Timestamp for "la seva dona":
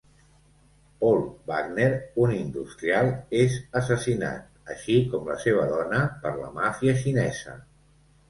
5.33-5.99